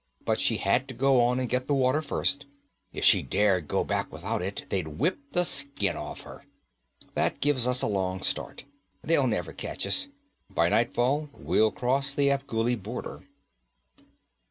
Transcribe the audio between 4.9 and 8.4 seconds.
whip the skin off her. That gives us a long